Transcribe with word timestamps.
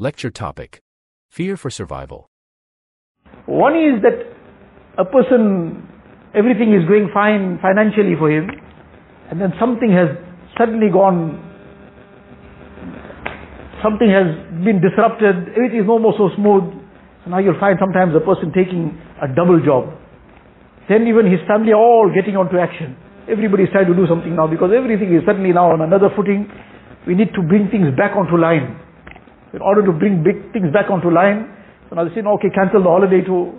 Lecture 0.00 0.30
topic 0.30 0.80
Fear 1.26 1.56
for 1.56 1.70
Survival. 1.70 2.30
One 3.46 3.74
is 3.74 4.00
that 4.06 4.30
a 4.96 5.04
person, 5.04 5.82
everything 6.38 6.70
is 6.70 6.86
going 6.86 7.10
fine 7.12 7.58
financially 7.58 8.14
for 8.14 8.30
him, 8.30 8.46
and 9.28 9.40
then 9.40 9.50
something 9.58 9.90
has 9.90 10.14
suddenly 10.56 10.86
gone, 10.86 11.42
something 13.82 14.06
has 14.06 14.38
been 14.62 14.78
disrupted, 14.78 15.50
everything 15.58 15.82
is 15.82 15.88
no 15.90 15.98
more 15.98 16.14
so 16.14 16.30
smooth. 16.38 16.78
So 17.24 17.34
now 17.34 17.42
you'll 17.42 17.58
find 17.58 17.74
sometimes 17.82 18.14
a 18.14 18.22
person 18.22 18.54
taking 18.54 18.94
a 19.18 19.26
double 19.26 19.58
job. 19.66 19.90
Then 20.86 21.10
even 21.10 21.26
his 21.26 21.42
family 21.50 21.74
are 21.74 21.82
all 21.82 22.06
getting 22.14 22.38
onto 22.38 22.54
action. 22.54 22.94
Everybody 23.26 23.66
is 23.66 23.74
trying 23.74 23.90
to 23.90 23.98
do 23.98 24.06
something 24.06 24.38
now 24.38 24.46
because 24.46 24.70
everything 24.70 25.10
is 25.10 25.26
suddenly 25.26 25.50
now 25.50 25.74
on 25.74 25.82
another 25.82 26.14
footing. 26.14 26.46
We 27.02 27.18
need 27.18 27.34
to 27.34 27.42
bring 27.42 27.66
things 27.66 27.90
back 27.98 28.14
onto 28.14 28.38
line. 28.38 28.86
In 29.54 29.62
order 29.62 29.80
to 29.84 29.92
bring 29.92 30.22
big 30.22 30.52
things 30.52 30.72
back 30.72 30.90
onto 30.90 31.08
line, 31.08 31.48
so 31.88 31.96
now 31.96 32.04
they 32.04 32.14
say, 32.14 32.20
no, 32.20 32.36
okay, 32.36 32.52
cancel 32.52 32.84
the 32.84 32.92
holiday 32.92 33.24
too. 33.24 33.56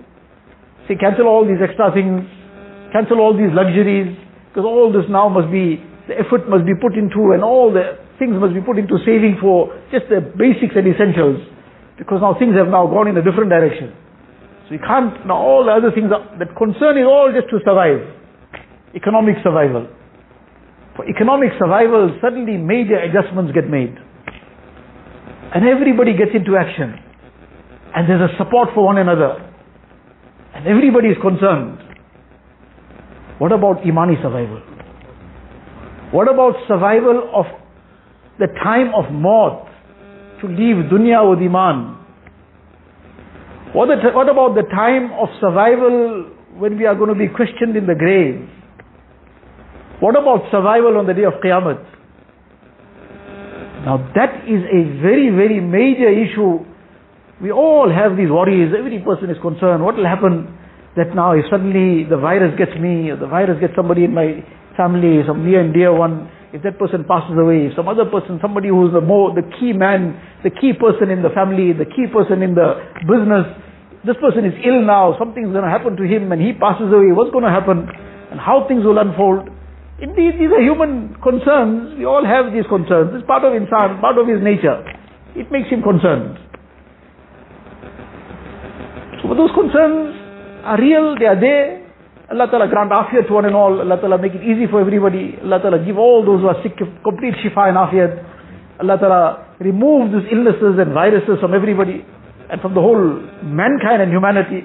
Say, 0.87 0.95
cancel 0.95 1.25
all 1.25 1.45
these 1.45 1.61
extra 1.61 1.89
things, 1.89 2.21
cancel 2.93 3.17
all 3.17 3.33
these 3.33 3.49
luxuries, 3.53 4.13
because 4.49 4.65
all 4.65 4.93
this 4.93 5.05
now 5.09 5.29
must 5.29 5.49
be, 5.49 5.81
the 6.05 6.17
effort 6.17 6.45
must 6.49 6.65
be 6.65 6.77
put 6.77 6.93
into 6.93 7.33
and 7.33 7.41
all 7.41 7.73
the 7.73 7.97
things 8.21 8.37
must 8.37 8.53
be 8.53 8.61
put 8.61 8.77
into 8.77 8.97
saving 9.05 9.37
for 9.41 9.73
just 9.89 10.05
the 10.13 10.21
basics 10.21 10.77
and 10.77 10.85
essentials. 10.85 11.41
Because 11.97 12.21
now 12.21 12.37
things 12.37 12.53
have 12.53 12.69
now 12.69 12.85
gone 12.85 13.09
in 13.09 13.17
a 13.17 13.23
different 13.25 13.49
direction. 13.49 13.93
So 14.69 14.77
you 14.77 14.81
can't, 14.85 15.25
now 15.25 15.41
all 15.41 15.65
the 15.65 15.73
other 15.73 15.89
things, 15.89 16.13
are, 16.13 16.21
that 16.37 16.53
concern 16.53 17.01
is 17.01 17.05
all 17.09 17.33
just 17.33 17.49
to 17.49 17.57
survive. 17.65 18.05
Economic 18.93 19.41
survival. 19.41 19.89
For 20.95 21.09
economic 21.09 21.53
survival, 21.57 22.13
suddenly 22.21 22.57
major 22.57 22.97
adjustments 22.97 23.51
get 23.57 23.69
made. 23.69 23.97
And 25.53 25.67
everybody 25.67 26.13
gets 26.13 26.31
into 26.33 26.55
action. 26.55 26.93
And 27.95 28.07
there's 28.07 28.21
a 28.21 28.37
support 28.37 28.69
for 28.75 28.85
one 28.85 28.97
another. 28.97 29.33
And 30.53 30.67
everybody 30.67 31.09
is 31.09 31.17
concerned. 31.21 31.79
What 33.39 33.51
about 33.51 33.85
Imani 33.85 34.15
survival? 34.21 34.61
What 36.11 36.27
about 36.31 36.53
survival 36.67 37.31
of 37.33 37.45
the 38.37 38.47
time 38.63 38.93
of 38.93 39.11
maut 39.11 39.67
to 40.41 40.47
leave 40.47 40.89
dunya 40.91 41.27
with 41.29 41.39
Iman? 41.39 41.97
What, 43.73 43.89
what 44.13 44.29
about 44.29 44.55
the 44.55 44.63
time 44.71 45.11
of 45.13 45.29
survival 45.39 46.31
when 46.57 46.77
we 46.77 46.85
are 46.85 46.95
going 46.95 47.09
to 47.09 47.15
be 47.15 47.27
questioned 47.27 47.77
in 47.77 47.85
the 47.85 47.95
grave? 47.95 48.49
What 49.99 50.17
about 50.17 50.49
survival 50.51 50.97
on 50.97 51.05
the 51.07 51.13
day 51.13 51.23
of 51.25 51.33
Qiyamah? 51.43 51.98
Now 53.89 53.97
that 54.13 54.45
is 54.45 54.61
a 54.69 55.01
very, 55.01 55.33
very 55.33 55.57
major 55.57 56.13
issue. 56.13 56.61
We 57.41 57.49
all 57.49 57.89
have 57.89 58.13
these 58.13 58.29
worries. 58.29 58.69
Every 58.69 59.01
person 59.01 59.33
is 59.33 59.41
concerned. 59.41 59.81
What 59.81 59.97
will 59.97 60.05
happen 60.05 60.45
that 60.93 61.17
now 61.17 61.33
if 61.33 61.49
suddenly 61.49 62.05
the 62.05 62.21
virus 62.21 62.53
gets 62.53 62.77
me, 62.77 63.09
or 63.09 63.17
the 63.17 63.25
virus 63.25 63.57
gets 63.57 63.73
somebody 63.73 64.05
in 64.05 64.13
my 64.13 64.45
family, 64.77 65.25
some 65.25 65.41
near 65.41 65.65
and 65.65 65.73
dear 65.73 65.89
one, 65.89 66.29
if 66.53 66.61
that 66.61 66.77
person 66.77 67.01
passes 67.09 67.33
away, 67.33 67.65
if 67.65 67.73
some 67.73 67.89
other 67.89 68.05
person, 68.05 68.37
somebody 68.45 68.69
who's 68.69 68.93
the 68.93 69.01
more, 69.01 69.33
the 69.33 69.41
key 69.57 69.73
man, 69.73 70.21
the 70.45 70.53
key 70.53 70.77
person 70.77 71.09
in 71.09 71.25
the 71.25 71.33
family, 71.33 71.73
the 71.73 71.89
key 71.89 72.05
person 72.13 72.45
in 72.45 72.53
the 72.53 72.77
business, 73.09 73.49
this 74.05 74.21
person 74.21 74.45
is 74.45 74.53
ill 74.61 74.85
now, 74.85 75.17
something's 75.17 75.49
going 75.49 75.65
to 75.65 75.73
happen 75.73 75.97
to 75.97 76.05
him 76.05 76.29
and 76.29 76.37
he 76.37 76.53
passes 76.53 76.93
away, 76.93 77.09
what's 77.09 77.33
going 77.33 77.45
to 77.45 77.49
happen? 77.49 77.89
And 78.29 78.37
how 78.37 78.69
things 78.69 78.85
will 78.85 79.01
unfold? 79.01 79.49
Indeed, 80.01 80.39
these 80.39 80.51
are 80.51 80.63
human 80.63 81.15
concerns. 81.21 81.97
We 81.97 82.05
all 82.05 82.23
have 82.23 82.53
these 82.53 82.63
concerns. 82.71 83.11
It's 83.15 83.27
part 83.27 83.43
of 83.43 83.51
insan, 83.51 83.99
part 83.99 84.17
of 84.17 84.27
his 84.27 84.39
nature. 84.41 84.79
It 85.35 85.51
makes 85.51 85.67
him 85.69 85.83
concerned. 85.83 86.39
So 89.21 89.35
those 89.35 89.51
concerns 89.51 90.15
are 90.63 90.79
real, 90.79 91.15
they 91.19 91.27
are 91.27 91.39
there. 91.39 91.85
Allah 92.31 92.47
Ta'ala 92.47 92.67
grant 92.69 92.91
afiyat 92.91 93.27
to 93.27 93.33
one 93.33 93.45
and 93.45 93.55
all. 93.55 93.81
Allah 93.81 93.97
Ta'ala 93.99 94.17
make 94.21 94.33
it 94.33 94.43
easy 94.45 94.67
for 94.69 94.79
everybody. 94.79 95.35
Allah 95.43 95.59
Ta'ala 95.59 95.83
give 95.83 95.97
all 95.97 96.23
those 96.23 96.41
who 96.41 96.47
are 96.47 96.61
sick 96.63 96.77
complete 97.03 97.33
shifa 97.43 97.67
and 97.67 97.77
afiyat. 97.77 98.13
Allah 98.79 98.97
Ta'ala 99.01 99.55
remove 99.59 100.13
these 100.13 100.31
illnesses 100.31 100.77
and 100.79 100.93
viruses 100.93 101.41
from 101.41 101.53
everybody 101.53 102.05
and 102.49 102.61
from 102.61 102.73
the 102.73 102.81
whole 102.81 103.19
mankind 103.43 104.01
and 104.01 104.11
humanity. 104.13 104.63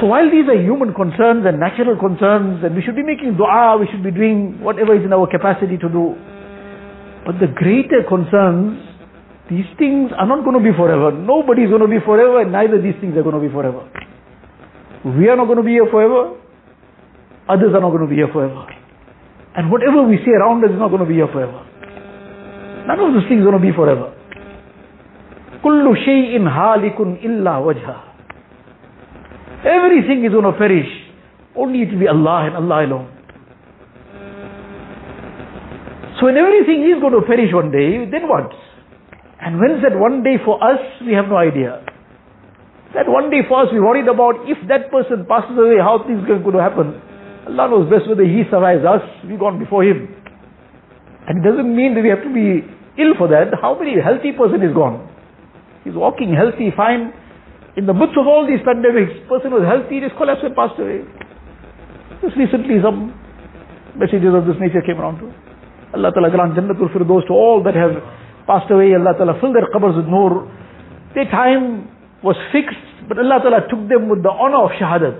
So 0.00 0.06
while 0.06 0.28
these 0.30 0.48
are 0.48 0.60
human 0.60 0.92
concerns 0.92 1.46
and 1.46 1.60
natural 1.60 1.96
concerns, 1.96 2.64
and 2.64 2.76
we 2.76 2.82
should 2.82 2.96
be 2.96 3.02
making 3.02 3.36
dua, 3.36 3.76
we 3.80 3.88
should 3.88 4.04
be 4.04 4.10
doing 4.10 4.60
whatever 4.60 4.92
is 4.96 5.04
in 5.04 5.12
our 5.12 5.26
capacity 5.26 5.76
to 5.78 5.88
do. 5.88 6.14
But 7.24 7.40
the 7.40 7.48
greater 7.48 8.04
concerns, 8.08 8.78
these 9.48 9.66
things 9.78 10.12
are 10.16 10.26
not 10.26 10.44
going 10.44 10.58
to 10.58 10.64
be 10.64 10.76
forever. 10.76 11.12
Nobody 11.12 11.62
is 11.64 11.70
going 11.70 11.82
to 11.82 11.88
be 11.88 12.00
forever, 12.04 12.42
and 12.42 12.52
neither 12.52 12.80
these 12.80 12.96
things 13.00 13.16
are 13.16 13.22
going 13.22 13.40
to 13.40 13.44
be 13.44 13.52
forever. 13.52 13.88
We 15.04 15.28
are 15.28 15.36
not 15.36 15.46
going 15.46 15.58
to 15.58 15.66
be 15.66 15.78
here 15.78 15.88
forever. 15.90 16.36
Others 17.48 17.72
are 17.72 17.80
not 17.80 17.90
going 17.90 18.04
to 18.04 18.10
be 18.10 18.16
here 18.16 18.28
forever. 18.32 18.66
And 19.56 19.70
whatever 19.70 20.02
we 20.02 20.18
see 20.24 20.32
around 20.32 20.64
us 20.64 20.70
is 20.70 20.78
not 20.78 20.88
going 20.88 21.00
to 21.00 21.08
be 21.08 21.14
here 21.14 21.30
forever. 21.32 21.64
None 22.86 23.00
of 23.00 23.14
these 23.14 23.28
things 23.28 23.40
are 23.40 23.50
going 23.50 23.60
to 23.60 23.64
be 23.64 23.72
forever. 23.72 24.12
كل 25.64 25.96
شيء 25.96 26.48
هالك 26.48 27.00
إلا 27.00 27.58
وجهه 27.58 28.09
Everything 29.65 30.25
is 30.25 30.31
going 30.31 30.45
to 30.45 30.57
perish. 30.57 30.89
Only 31.55 31.83
it 31.83 31.91
will 31.91 31.99
be 31.99 32.07
Allah 32.07 32.49
and 32.49 32.55
Allah 32.55 32.85
alone. 32.85 33.07
So 36.19 36.25
when 36.25 36.37
everything 36.37 36.85
is 36.85 37.01
going 37.01 37.13
to 37.13 37.25
perish 37.25 37.53
one 37.53 37.71
day, 37.71 38.05
then 38.09 38.29
what? 38.29 38.49
And 39.41 39.59
when 39.59 39.77
is 39.77 39.81
that 39.81 39.97
one 39.97 40.21
day 40.21 40.37
for 40.45 40.61
us? 40.61 40.79
We 41.01 41.13
have 41.13 41.25
no 41.25 41.37
idea. 41.37 41.81
That 42.93 43.09
one 43.09 43.29
day 43.29 43.41
for 43.47 43.65
us, 43.65 43.69
we 43.73 43.79
worried 43.79 44.07
about 44.07 44.45
if 44.45 44.61
that 44.67 44.91
person 44.91 45.25
passes 45.25 45.57
away, 45.57 45.81
how 45.81 46.03
things 46.05 46.21
are 46.29 46.37
going 46.37 46.57
to 46.57 46.61
happen. 46.61 47.01
Allah 47.49 47.73
knows 47.73 47.89
best 47.89 48.05
whether 48.05 48.21
he 48.21 48.45
survives 48.51 48.85
us, 48.85 49.01
we 49.25 49.37
gone 49.37 49.57
before 49.57 49.81
him. 49.81 50.13
And 51.25 51.41
it 51.41 51.45
doesn't 51.47 51.73
mean 51.73 51.95
that 51.95 52.03
we 52.03 52.09
have 52.13 52.21
to 52.21 52.29
be 52.29 52.61
ill 53.01 53.17
for 53.17 53.25
that. 53.29 53.53
How 53.57 53.73
many 53.73 53.97
healthy 53.97 54.33
person 54.35 54.61
is 54.61 54.73
gone? 54.73 55.09
He's 55.83 55.97
walking 55.97 56.37
healthy, 56.37 56.69
fine. 56.75 57.13
In 57.77 57.85
the 57.85 57.93
midst 57.93 58.17
of 58.19 58.27
all 58.27 58.43
these 58.45 58.59
pandemics, 58.67 59.15
person 59.31 59.51
was 59.51 59.63
healthy, 59.63 60.01
just 60.03 60.15
collapsed 60.17 60.43
and 60.43 60.55
passed 60.55 60.75
away. 60.75 61.07
Just 62.19 62.35
recently 62.35 62.83
some 62.83 63.15
messages 63.95 64.35
of 64.35 64.43
this 64.45 64.59
nature 64.59 64.83
came 64.83 64.99
around 64.99 65.23
to 65.23 65.31
Allah 65.95 66.11
Ta'ala 66.11 66.31
grant 66.31 66.55
Jannatul 66.55 66.91
Firdaus 66.91 67.27
to 67.27 67.33
all 67.33 67.63
that 67.63 67.75
have 67.75 67.95
passed 68.47 68.71
away. 68.71 68.95
Allah 68.95 69.15
Ta'ala 69.15 69.39
fill 69.39 69.51
their 69.51 69.67
qabrs 69.71 69.95
with 69.95 70.07
nur. 70.07 70.47
Their 71.15 71.25
time 71.31 71.87
was 72.23 72.35
fixed, 72.51 73.07
but 73.07 73.19
Allah 73.19 73.39
Ta'ala 73.43 73.61
took 73.67 73.87
them 73.87 74.07
with 74.07 74.23
the 74.23 74.31
honor 74.31 74.67
of 74.67 74.71
shahadat. 74.79 75.19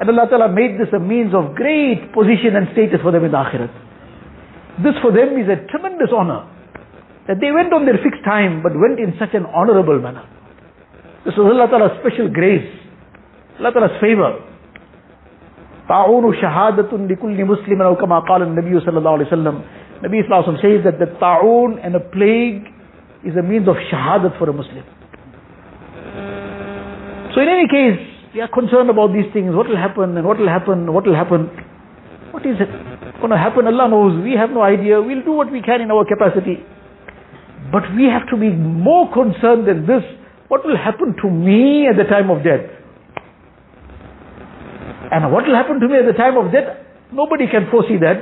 And 0.00 0.10
Allah 0.10 0.26
Ta'ala 0.30 0.48
made 0.50 0.78
this 0.78 0.90
a 0.94 0.98
means 0.98 1.34
of 1.34 1.54
great 1.54 2.10
position 2.10 2.58
and 2.58 2.70
status 2.74 2.98
for 3.02 3.12
them 3.12 3.22
in 3.22 3.30
the 3.30 3.38
akhirat. 3.38 3.70
This 4.82 4.98
for 4.98 5.14
them 5.14 5.38
is 5.38 5.46
a 5.46 5.62
tremendous 5.70 6.10
honor. 6.10 6.46
That 7.28 7.38
they 7.38 7.54
went 7.54 7.70
on 7.72 7.86
their 7.86 8.02
fixed 8.02 8.24
time, 8.26 8.62
but 8.62 8.74
went 8.74 8.98
in 8.98 9.14
such 9.18 9.34
an 9.34 9.46
honorable 9.46 9.98
manner. 10.02 10.26
This 11.24 11.34
is 11.34 11.38
Allah 11.38 11.68
Ta'ala's 11.70 11.98
special 12.02 12.28
grace, 12.28 12.66
Allah 13.60 13.70
Ta'ala's 13.70 14.00
favor. 14.00 14.42
Ta'unu 15.86 16.34
shahadatun 16.34 17.06
likulli 17.06 17.46
muslimin 17.46 17.86
aw 17.86 17.94
kama 17.94 18.22
qala 18.26 18.42
an-nabiy 18.42 18.82
sallallahu 18.82 19.22
alayhi 19.22 19.30
wasallam. 19.30 19.62
Nabi 20.02 20.18
sallallahu 20.26 20.58
alayhi 20.58 20.82
says 20.82 20.84
that 20.84 20.98
the 20.98 21.06
ta'un 21.22 21.78
and 21.78 21.94
a 21.94 22.00
plague 22.00 22.66
is 23.22 23.36
a 23.38 23.42
means 23.42 23.68
of 23.68 23.76
shahadat 23.86 24.36
for 24.38 24.50
a 24.50 24.52
Muslim. 24.52 24.82
So 27.34 27.40
in 27.40 27.48
any 27.48 27.68
case, 27.70 28.02
we 28.34 28.40
are 28.40 28.48
concerned 28.50 28.90
about 28.90 29.12
these 29.14 29.30
things. 29.32 29.54
What 29.54 29.68
will 29.68 29.78
happen 29.78 30.16
and 30.18 30.26
what 30.26 30.38
will 30.38 30.50
happen? 30.50 30.92
What 30.92 31.06
will 31.06 31.14
happen? 31.14 31.46
What 32.34 32.44
is 32.44 32.56
it 32.58 32.70
going 33.20 33.30
to 33.30 33.38
happen? 33.38 33.66
Allah 33.70 33.86
knows. 33.88 34.18
We 34.24 34.32
have 34.34 34.50
no 34.50 34.62
idea. 34.62 35.00
We'll 35.00 35.22
do 35.22 35.32
what 35.32 35.52
we 35.52 35.62
can 35.62 35.80
in 35.82 35.90
our 35.92 36.04
capacity. 36.04 36.58
But 37.70 37.94
we 37.94 38.10
have 38.10 38.26
to 38.34 38.36
be 38.36 38.50
more 38.50 39.06
concerned 39.12 39.68
than 39.68 39.86
this 39.86 40.02
what 40.52 40.66
will 40.66 40.76
happen 40.76 41.16
to 41.22 41.30
me 41.30 41.88
at 41.88 41.96
the 41.96 42.04
time 42.04 42.28
of 42.28 42.44
death? 42.44 42.68
And 45.10 45.32
what 45.32 45.48
will 45.48 45.56
happen 45.56 45.80
to 45.80 45.88
me 45.88 45.96
at 45.96 46.04
the 46.04 46.12
time 46.12 46.36
of 46.36 46.52
death? 46.52 46.76
Nobody 47.10 47.46
can 47.48 47.70
foresee 47.70 47.96
that. 48.04 48.20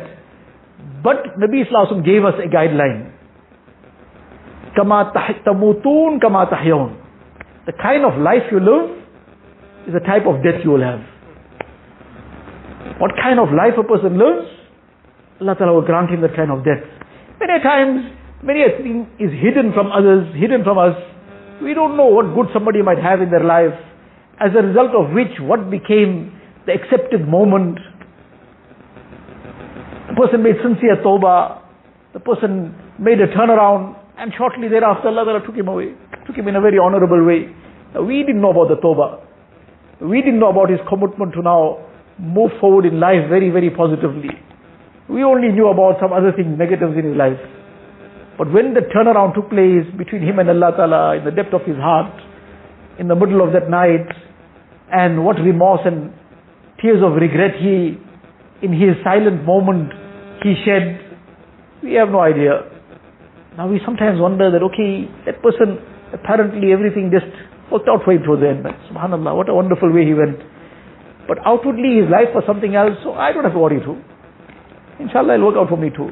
But 1.02 1.34
Nabi 1.42 1.66
Islam 1.66 2.04
gave 2.06 2.22
us 2.24 2.34
a 2.38 2.46
guideline. 2.46 3.10
Tamutun. 4.78 6.22
The 7.66 7.72
kind 7.82 8.04
of 8.06 8.22
life 8.22 8.46
you 8.52 8.60
live 8.60 8.94
is 9.88 9.94
the 9.94 10.06
type 10.06 10.22
of 10.30 10.44
death 10.44 10.62
you 10.62 10.70
will 10.70 10.86
have. 10.86 11.02
What 13.02 13.10
kind 13.18 13.40
of 13.40 13.50
life 13.50 13.74
a 13.74 13.82
person 13.82 14.16
lives, 14.16 14.46
Allah 15.40 15.56
Ta'ala 15.58 15.74
will 15.74 15.82
grant 15.82 16.10
him 16.10 16.20
that 16.20 16.36
kind 16.36 16.52
of 16.52 16.62
death. 16.62 16.86
Many 17.40 17.58
times, 17.60 18.06
many 18.44 18.62
a 18.62 18.70
thing 18.78 19.10
is 19.18 19.32
hidden 19.34 19.72
from 19.74 19.90
others, 19.90 20.32
hidden 20.38 20.62
from 20.62 20.78
us. 20.78 20.94
We 21.62 21.74
don't 21.74 21.96
know 21.96 22.06
what 22.06 22.34
good 22.34 22.46
somebody 22.52 22.82
might 22.82 22.98
have 22.98 23.20
in 23.20 23.30
their 23.30 23.44
life. 23.44 23.76
As 24.40 24.50
a 24.56 24.62
result 24.62 24.92
of 24.96 25.12
which, 25.12 25.38
what 25.40 25.70
became 25.70 26.32
the 26.66 26.72
accepted 26.72 27.28
moment. 27.28 27.78
The 30.08 30.14
person 30.16 30.42
made 30.42 30.56
sincere 30.62 30.96
tawbah. 31.04 31.62
The 32.12 32.20
person 32.20 32.74
made 32.98 33.20
a 33.20 33.28
turnaround 33.28 34.00
And 34.20 34.34
shortly 34.36 34.68
thereafter, 34.68 35.08
Allah 35.08 35.24
Ta'ala 35.24 35.40
took 35.46 35.56
him 35.56 35.68
away. 35.68 35.94
Took 36.26 36.36
him 36.36 36.46
in 36.46 36.54
a 36.54 36.60
very 36.60 36.76
honorable 36.76 37.24
way. 37.24 37.48
Now, 37.94 38.02
we 38.02 38.20
didn't 38.20 38.42
know 38.42 38.50
about 38.50 38.68
the 38.68 38.76
tawbah. 38.76 39.24
We 40.02 40.20
didn't 40.20 40.40
know 40.40 40.50
about 40.50 40.68
his 40.68 40.78
commitment 40.90 41.32
to 41.32 41.40
now 41.40 41.88
move 42.18 42.50
forward 42.60 42.84
in 42.84 43.00
life 43.00 43.30
very, 43.30 43.48
very 43.48 43.70
positively. 43.70 44.28
We 45.08 45.24
only 45.24 45.48
knew 45.48 45.68
about 45.68 45.96
some 46.04 46.12
other 46.12 46.32
things, 46.36 46.52
negatives 46.58 46.98
in 47.00 47.08
his 47.08 47.16
life. 47.16 47.40
But 48.38 48.52
when 48.52 48.74
the 48.74 48.80
turnaround 48.94 49.34
took 49.34 49.50
place 49.50 49.84
between 49.96 50.22
him 50.22 50.38
and 50.38 50.48
Allah 50.48 50.72
Ta'ala 50.76 51.16
in 51.18 51.24
the 51.24 51.30
depth 51.30 51.52
of 51.52 51.62
his 51.62 51.76
heart, 51.76 52.12
in 52.98 53.08
the 53.08 53.14
middle 53.14 53.40
of 53.44 53.52
that 53.52 53.68
night, 53.68 54.06
and 54.92 55.24
what 55.24 55.36
remorse 55.36 55.80
and 55.84 56.12
tears 56.80 57.02
of 57.04 57.14
regret 57.14 57.56
he, 57.60 57.98
in 58.62 58.72
his 58.72 58.96
silent 59.04 59.44
moment, 59.44 59.92
he 60.42 60.54
shed, 60.64 61.00
we 61.82 61.94
have 61.94 62.08
no 62.08 62.20
idea. 62.20 62.64
Now 63.56 63.68
we 63.68 63.80
sometimes 63.84 64.20
wonder 64.20 64.50
that, 64.50 64.62
okay, 64.72 65.08
that 65.26 65.42
person, 65.42 65.78
apparently 66.12 66.72
everything 66.72 67.10
just 67.12 67.28
worked 67.70 67.88
out 67.88 68.04
for 68.04 68.12
him 68.12 68.22
towards 68.22 68.42
the 68.42 68.48
end. 68.48 68.64
SubhanAllah, 68.88 69.36
what 69.36 69.48
a 69.48 69.54
wonderful 69.54 69.92
way 69.92 70.04
he 70.04 70.14
went. 70.14 70.38
But 71.28 71.38
outwardly 71.44 72.00
his 72.00 72.10
life 72.10 72.34
was 72.34 72.44
something 72.46 72.74
else, 72.74 72.96
so 73.04 73.12
I 73.14 73.32
don't 73.32 73.44
have 73.44 73.52
to 73.52 73.58
worry 73.58 73.80
too. 73.80 74.00
Inshallah, 74.98 75.34
it'll 75.34 75.46
work 75.46 75.56
out 75.56 75.68
for 75.68 75.76
me 75.76 75.90
too. 75.90 76.10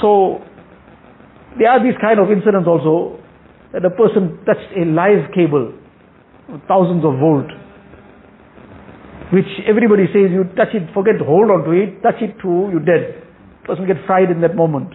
So, 0.00 0.42
there 1.58 1.70
are 1.70 1.82
these 1.82 1.98
kind 2.00 2.18
of 2.20 2.30
incidents 2.30 2.68
also, 2.68 3.18
that 3.72 3.84
a 3.84 3.90
person 3.90 4.38
touched 4.46 4.72
a 4.76 4.84
live 4.84 5.32
cable, 5.34 5.74
thousands 6.66 7.04
of 7.04 7.18
volt, 7.20 7.50
which 9.32 9.48
everybody 9.68 10.08
says 10.08 10.32
you 10.32 10.48
touch 10.56 10.72
it, 10.72 10.88
forget 10.94 11.20
hold 11.20 11.50
on 11.50 11.64
to 11.68 11.72
it, 11.76 12.00
touch 12.00 12.22
it 12.22 12.40
too, 12.40 12.72
you're 12.72 12.84
dead. 12.84 13.20
Person 13.64 13.86
get 13.86 14.00
fried 14.06 14.30
in 14.30 14.40
that 14.40 14.56
moment. 14.56 14.88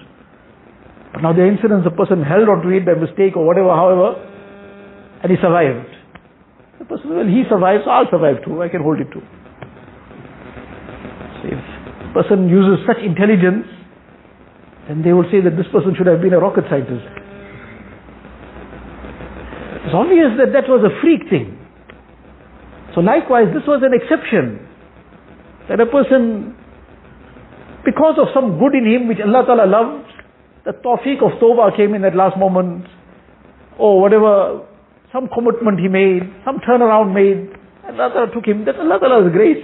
But 1.14 1.22
now 1.22 1.34
the 1.34 1.46
incidents, 1.46 1.86
the 1.86 1.94
person 1.94 2.24
held 2.24 2.50
on 2.50 2.66
to 2.66 2.70
it 2.74 2.86
by 2.86 2.98
mistake 2.98 3.38
or 3.38 3.46
whatever, 3.46 3.70
however, 3.70 4.18
and 5.22 5.30
he 5.30 5.38
survived. 5.38 5.86
The 6.80 6.86
person, 6.86 7.14
well, 7.14 7.30
he 7.30 7.46
survived, 7.46 7.86
so 7.86 7.92
I'll 7.92 8.10
survive 8.10 8.42
too. 8.44 8.64
I 8.64 8.70
can 8.70 8.82
hold 8.82 8.98
it 9.00 9.14
too. 9.14 9.22
So 11.38 11.54
if 11.54 11.62
person 12.18 12.50
uses 12.50 12.82
such 12.90 12.98
intelligence, 13.06 13.70
then 14.88 15.02
they 15.04 15.14
will 15.14 15.28
say 15.32 15.40
that 15.40 15.56
this 15.56 15.68
person 15.72 15.96
should 15.96 16.08
have 16.08 16.22
been 16.22 16.34
a 16.34 16.40
rocket 16.40 16.66
scientist. 16.70 17.08
It's 19.86 19.96
obvious 19.96 20.36
that 20.40 20.52
that 20.52 20.68
was 20.68 20.84
a 20.84 20.92
freak 21.02 21.30
thing. 21.30 21.60
So 22.96 23.02
likewise, 23.02 23.48
this 23.54 23.64
was 23.68 23.82
an 23.84 23.94
exception. 23.94 24.60
That 25.70 25.80
a 25.80 25.86
person, 25.88 26.56
because 27.86 28.20
of 28.20 28.28
some 28.34 28.60
good 28.60 28.76
in 28.76 28.86
him 28.86 29.08
which 29.08 29.20
Allah 29.24 29.44
Ta'ala 29.46 29.66
loved, 29.66 30.10
the 30.66 30.72
tawfiq 30.72 31.24
of 31.24 31.40
tawbah 31.40 31.76
came 31.76 31.94
in 31.94 32.02
that 32.04 32.16
last 32.16 32.38
moment, 32.38 32.86
or 33.80 34.00
whatever, 34.02 34.66
some 35.12 35.28
commitment 35.34 35.80
he 35.80 35.88
made, 35.88 36.24
some 36.44 36.60
turnaround 36.60 37.14
made, 37.14 37.52
Allah 37.88 38.10
Ta'ala 38.14 38.34
took 38.34 38.46
him, 38.46 38.66
that's 38.66 38.80
Allah 38.80 39.00
Ta'ala's 39.00 39.32
grace. 39.32 39.64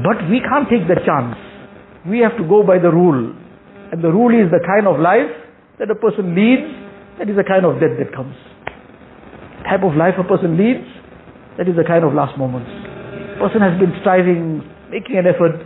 But 0.00 0.28
we 0.30 0.40
can't 0.40 0.68
take 0.68 0.88
that 0.88 1.04
chance. 1.04 1.36
We 2.08 2.20
have 2.20 2.36
to 2.38 2.44
go 2.48 2.62
by 2.62 2.78
the 2.78 2.88
rule. 2.90 3.36
And 3.92 4.00
the 4.00 4.08
rule 4.08 4.32
is 4.32 4.48
the 4.48 4.64
kind 4.64 4.88
of 4.88 4.96
life 4.96 5.28
that 5.76 5.92
a 5.92 5.94
person 5.94 6.32
leads, 6.32 6.64
that 7.20 7.28
is 7.28 7.36
the 7.36 7.44
kind 7.44 7.68
of 7.68 7.76
death 7.76 8.00
that 8.00 8.08
comes. 8.16 8.32
The 9.60 9.68
type 9.68 9.84
of 9.84 9.92
life 9.92 10.16
a 10.16 10.24
person 10.24 10.56
leads, 10.56 10.88
that 11.60 11.68
is 11.68 11.76
the 11.76 11.84
kind 11.84 12.00
of 12.00 12.16
last 12.16 12.40
moments. 12.40 12.72
A 13.36 13.38
person 13.38 13.60
has 13.60 13.76
been 13.76 13.92
striving, 14.00 14.64
making 14.88 15.20
an 15.20 15.28
effort, 15.28 15.60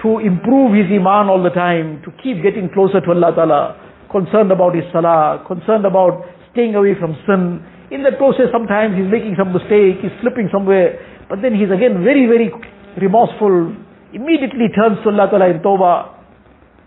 to 0.00 0.24
improve 0.24 0.72
his 0.72 0.88
iman 0.88 1.28
all 1.28 1.44
the 1.44 1.52
time, 1.52 2.00
to 2.08 2.10
keep 2.24 2.40
getting 2.40 2.72
closer 2.72 3.04
to 3.04 3.08
Allah 3.12 3.36
Ta'ala, 3.36 3.62
concerned 4.08 4.48
about 4.48 4.72
his 4.72 4.88
salah, 4.88 5.44
concerned 5.44 5.84
about 5.84 6.24
staying 6.56 6.80
away 6.80 6.96
from 6.96 7.12
sin. 7.28 7.60
In 7.92 8.08
that 8.08 8.16
process, 8.16 8.48
sometimes 8.56 8.96
he's 8.96 9.12
making 9.12 9.36
some 9.36 9.52
mistake, 9.52 10.00
he's 10.00 10.16
slipping 10.24 10.48
somewhere, 10.48 10.96
but 11.28 11.44
then 11.44 11.52
he's 11.52 11.68
again 11.68 12.00
very, 12.00 12.24
very 12.24 12.48
remorseful, 12.96 13.76
immediately 14.16 14.72
turns 14.72 14.96
to 15.04 15.12
Allah 15.12 15.28
Ta'ala 15.28 15.52
in 15.52 15.60
tawbah. 15.60 16.15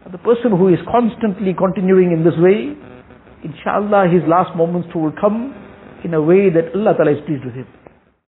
The 0.08 0.18
person 0.18 0.52
who 0.52 0.70
is 0.70 0.80
constantly 0.90 1.54
continuing 1.54 2.12
in 2.12 2.24
this 2.24 2.34
way, 2.40 2.72
inshallah 3.44 4.08
his 4.08 4.24
last 4.28 4.56
moments 4.56 4.88
will 4.96 5.12
come 5.20 5.54
in 6.04 6.14
a 6.14 6.22
way 6.22 6.50
that 6.50 6.72
Allah 6.74 6.96
Ta'ala 6.96 7.12
is 7.12 7.22
pleased 7.28 7.44
with 7.44 7.54
him. 7.54 7.68